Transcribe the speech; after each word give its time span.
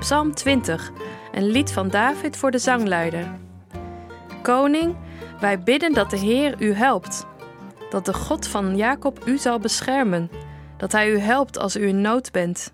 Psalm 0.00 0.34
20, 0.34 0.90
een 1.32 1.46
lied 1.46 1.72
van 1.72 1.88
David 1.88 2.36
voor 2.36 2.50
de 2.50 2.58
zangleider. 2.58 3.38
Koning, 4.42 4.96
wij 5.40 5.62
bidden 5.62 5.92
dat 5.92 6.10
de 6.10 6.16
Heer 6.16 6.54
u 6.58 6.72
helpt, 6.72 7.26
dat 7.90 8.04
de 8.04 8.14
God 8.14 8.46
van 8.46 8.76
Jacob 8.76 9.26
u 9.26 9.38
zal 9.38 9.58
beschermen, 9.58 10.30
dat 10.76 10.92
hij 10.92 11.10
u 11.10 11.18
helpt 11.18 11.58
als 11.58 11.76
u 11.76 11.86
in 11.86 12.00
nood 12.00 12.32
bent. 12.32 12.72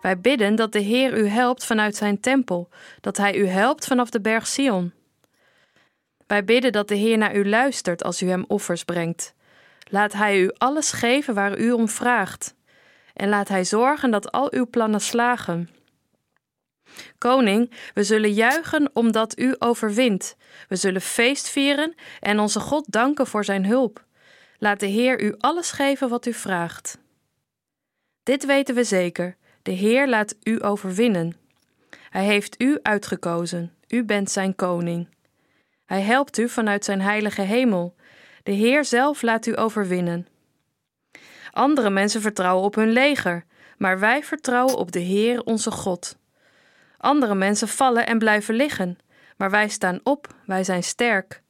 Wij 0.00 0.20
bidden 0.20 0.54
dat 0.54 0.72
de 0.72 0.78
Heer 0.78 1.18
u 1.18 1.26
helpt 1.26 1.64
vanuit 1.64 1.96
zijn 1.96 2.20
tempel, 2.20 2.68
dat 3.00 3.16
hij 3.16 3.36
u 3.36 3.46
helpt 3.46 3.86
vanaf 3.86 4.10
de 4.10 4.20
berg 4.20 4.46
Sion. 4.46 4.92
Wij 6.26 6.44
bidden 6.44 6.72
dat 6.72 6.88
de 6.88 6.96
Heer 6.96 7.18
naar 7.18 7.36
u 7.36 7.48
luistert 7.48 8.04
als 8.04 8.22
u 8.22 8.28
hem 8.28 8.44
offers 8.48 8.84
brengt. 8.84 9.34
Laat 9.90 10.12
hij 10.12 10.40
u 10.40 10.50
alles 10.58 10.92
geven 10.92 11.34
waar 11.34 11.58
u 11.58 11.72
om 11.72 11.88
vraagt. 11.88 12.54
En 13.14 13.28
laat 13.28 13.48
hij 13.48 13.64
zorgen 13.64 14.10
dat 14.10 14.32
al 14.32 14.52
uw 14.52 14.66
plannen 14.66 15.00
slagen. 15.00 15.68
Koning, 17.18 17.70
we 17.94 18.02
zullen 18.02 18.32
juichen 18.32 18.90
omdat 18.92 19.38
u 19.38 19.54
overwint. 19.58 20.36
We 20.68 20.76
zullen 20.76 21.00
feest 21.00 21.48
vieren 21.48 21.94
en 22.20 22.38
onze 22.38 22.60
God 22.60 22.92
danken 22.92 23.26
voor 23.26 23.44
zijn 23.44 23.66
hulp. 23.66 24.04
Laat 24.58 24.80
de 24.80 24.86
Heer 24.86 25.22
u 25.22 25.34
alles 25.38 25.70
geven 25.70 26.08
wat 26.08 26.26
u 26.26 26.32
vraagt. 26.32 26.98
Dit 28.22 28.46
weten 28.46 28.74
we 28.74 28.84
zeker: 28.84 29.36
de 29.62 29.72
Heer 29.72 30.08
laat 30.08 30.34
u 30.42 30.62
overwinnen. 30.62 31.36
Hij 32.10 32.24
heeft 32.24 32.62
u 32.62 32.78
uitgekozen, 32.82 33.74
u 33.88 34.04
bent 34.04 34.30
zijn 34.30 34.54
koning. 34.54 35.08
Hij 35.84 36.00
helpt 36.00 36.38
u 36.38 36.48
vanuit 36.48 36.84
zijn 36.84 37.00
heilige 37.00 37.42
hemel. 37.42 37.94
De 38.42 38.52
Heer 38.52 38.84
zelf 38.84 39.22
laat 39.22 39.46
u 39.46 39.58
overwinnen. 39.58 40.26
Andere 41.50 41.90
mensen 41.90 42.20
vertrouwen 42.20 42.64
op 42.64 42.74
hun 42.74 42.90
leger, 42.90 43.44
maar 43.78 43.98
wij 43.98 44.22
vertrouwen 44.24 44.76
op 44.76 44.92
de 44.92 44.98
Heer 44.98 45.42
onze 45.42 45.70
God. 45.70 46.16
Andere 47.04 47.34
mensen 47.34 47.68
vallen 47.68 48.06
en 48.06 48.18
blijven 48.18 48.54
liggen, 48.54 48.98
maar 49.36 49.50
wij 49.50 49.68
staan 49.68 50.00
op, 50.02 50.34
wij 50.46 50.64
zijn 50.64 50.82
sterk. 50.82 51.42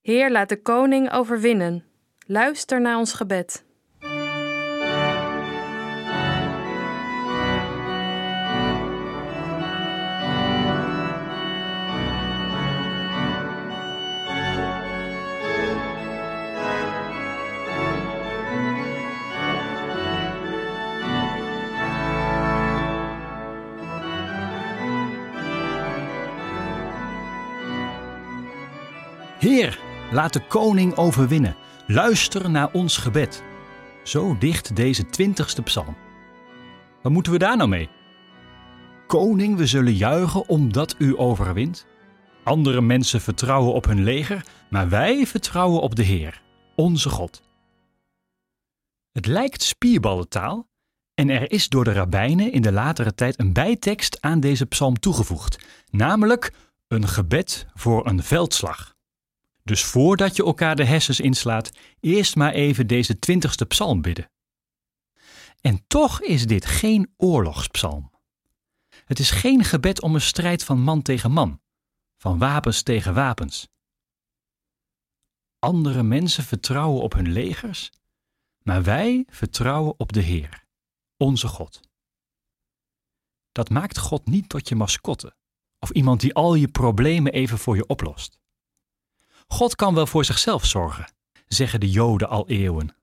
Heer, 0.00 0.30
laat 0.30 0.48
de 0.48 0.62
koning 0.62 1.12
overwinnen. 1.12 1.84
Luister 2.26 2.80
naar 2.80 2.98
ons 2.98 3.12
gebed. 3.12 3.64
Heer, 29.42 29.80
laat 30.10 30.32
de 30.32 30.46
koning 30.46 30.96
overwinnen. 30.96 31.56
Luister 31.86 32.50
naar 32.50 32.72
ons 32.72 32.96
gebed. 32.96 33.42
Zo 34.04 34.38
dicht 34.38 34.76
deze 34.76 35.06
twintigste 35.06 35.62
psalm. 35.62 35.96
Wat 37.02 37.12
moeten 37.12 37.32
we 37.32 37.38
daar 37.38 37.56
nou 37.56 37.68
mee? 37.68 37.88
Koning, 39.06 39.56
we 39.56 39.66
zullen 39.66 39.94
juichen 39.94 40.48
omdat 40.48 40.94
u 40.98 41.18
overwint. 41.18 41.86
Andere 42.44 42.80
mensen 42.80 43.20
vertrouwen 43.20 43.72
op 43.72 43.84
hun 43.84 44.02
leger, 44.02 44.44
maar 44.70 44.88
wij 44.88 45.26
vertrouwen 45.26 45.80
op 45.80 45.94
de 45.94 46.02
Heer, 46.02 46.42
onze 46.76 47.08
God. 47.08 47.42
Het 49.12 49.26
lijkt 49.26 49.62
spierballentaal 49.62 50.68
en 51.14 51.30
er 51.30 51.50
is 51.50 51.68
door 51.68 51.84
de 51.84 51.92
rabbijnen 51.92 52.52
in 52.52 52.62
de 52.62 52.72
latere 52.72 53.14
tijd 53.14 53.40
een 53.40 53.52
bijtekst 53.52 54.20
aan 54.20 54.40
deze 54.40 54.66
psalm 54.66 54.98
toegevoegd, 54.98 55.58
namelijk 55.90 56.52
een 56.88 57.08
gebed 57.08 57.66
voor 57.74 58.06
een 58.06 58.22
veldslag. 58.22 58.91
Dus 59.62 59.84
voordat 59.84 60.36
je 60.36 60.44
elkaar 60.44 60.76
de 60.76 60.84
hersens 60.84 61.20
inslaat, 61.20 61.70
eerst 62.00 62.36
maar 62.36 62.52
even 62.52 62.86
deze 62.86 63.18
twintigste 63.18 63.66
psalm 63.66 64.02
bidden. 64.02 64.30
En 65.60 65.86
toch 65.86 66.22
is 66.22 66.46
dit 66.46 66.66
geen 66.66 67.14
oorlogspsalm. 67.16 68.10
Het 69.04 69.18
is 69.18 69.30
geen 69.30 69.64
gebed 69.64 70.02
om 70.02 70.14
een 70.14 70.20
strijd 70.20 70.64
van 70.64 70.80
man 70.80 71.02
tegen 71.02 71.32
man, 71.32 71.60
van 72.16 72.38
wapens 72.38 72.82
tegen 72.82 73.14
wapens. 73.14 73.68
Andere 75.58 76.02
mensen 76.02 76.44
vertrouwen 76.44 77.02
op 77.02 77.12
hun 77.12 77.32
legers, 77.32 77.90
maar 78.62 78.82
wij 78.82 79.26
vertrouwen 79.28 79.98
op 79.98 80.12
de 80.12 80.20
Heer, 80.20 80.64
onze 81.16 81.48
God. 81.48 81.80
Dat 83.52 83.70
maakt 83.70 83.98
God 83.98 84.26
niet 84.26 84.48
tot 84.48 84.68
je 84.68 84.74
mascotte 84.74 85.36
of 85.78 85.90
iemand 85.90 86.20
die 86.20 86.34
al 86.34 86.54
je 86.54 86.68
problemen 86.68 87.32
even 87.32 87.58
voor 87.58 87.76
je 87.76 87.86
oplost. 87.86 88.41
God 89.52 89.76
kan 89.76 89.94
wel 89.94 90.06
voor 90.06 90.24
zichzelf 90.24 90.64
zorgen, 90.64 91.12
zeggen 91.48 91.80
de 91.80 91.90
Joden 91.90 92.28
al 92.28 92.48
eeuwen. 92.48 92.96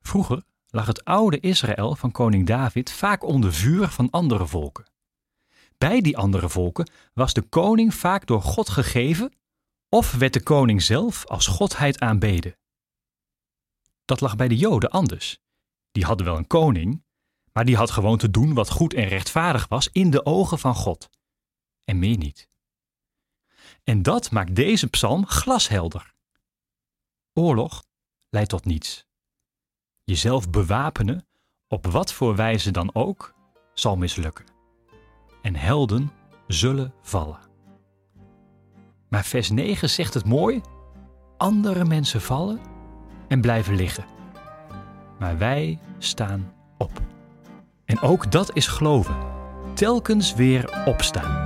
Vroeger 0.00 0.42
lag 0.68 0.86
het 0.86 1.04
oude 1.04 1.40
Israël 1.40 1.94
van 1.94 2.10
koning 2.10 2.46
David 2.46 2.90
vaak 2.90 3.24
onder 3.24 3.52
vuur 3.52 3.88
van 3.88 4.10
andere 4.10 4.46
volken. 4.46 4.84
Bij 5.78 6.00
die 6.00 6.16
andere 6.16 6.48
volken 6.48 6.90
was 7.14 7.32
de 7.32 7.42
koning 7.42 7.94
vaak 7.94 8.26
door 8.26 8.42
God 8.42 8.68
gegeven, 8.68 9.32
of 9.88 10.12
werd 10.12 10.32
de 10.32 10.42
koning 10.42 10.82
zelf 10.82 11.26
als 11.26 11.46
godheid 11.46 12.00
aanbeden. 12.00 12.56
Dat 14.04 14.20
lag 14.20 14.36
bij 14.36 14.48
de 14.48 14.56
Joden 14.56 14.90
anders. 14.90 15.38
Die 15.92 16.04
hadden 16.04 16.26
wel 16.26 16.36
een 16.36 16.46
koning, 16.46 17.04
maar 17.52 17.64
die 17.64 17.76
had 17.76 17.90
gewoon 17.90 18.18
te 18.18 18.30
doen 18.30 18.54
wat 18.54 18.70
goed 18.70 18.94
en 18.94 19.08
rechtvaardig 19.08 19.68
was 19.68 19.88
in 19.92 20.10
de 20.10 20.24
ogen 20.24 20.58
van 20.58 20.74
God. 20.74 21.10
En 21.84 21.98
meer 21.98 22.16
niet. 22.16 22.50
En 23.84 24.02
dat 24.02 24.30
maakt 24.30 24.54
deze 24.54 24.86
psalm 24.86 25.26
glashelder. 25.26 26.14
Oorlog 27.32 27.84
leidt 28.28 28.48
tot 28.48 28.64
niets. 28.64 29.06
Jezelf 30.04 30.50
bewapenen, 30.50 31.26
op 31.68 31.86
wat 31.86 32.12
voor 32.12 32.36
wijze 32.36 32.70
dan 32.70 32.94
ook, 32.94 33.34
zal 33.74 33.96
mislukken. 33.96 34.44
En 35.42 35.56
helden 35.56 36.12
zullen 36.46 36.94
vallen. 37.02 37.38
Maar 39.08 39.24
vers 39.24 39.50
9 39.50 39.90
zegt 39.90 40.14
het 40.14 40.24
mooi: 40.24 40.60
andere 41.36 41.84
mensen 41.84 42.20
vallen 42.20 42.60
en 43.28 43.40
blijven 43.40 43.74
liggen. 43.74 44.04
Maar 45.18 45.38
wij 45.38 45.78
staan 45.98 46.54
op. 46.78 47.02
En 47.84 48.00
ook 48.00 48.32
dat 48.32 48.56
is 48.56 48.66
geloven. 48.66 49.16
Telkens 49.74 50.34
weer 50.34 50.84
opstaan. 50.86 51.41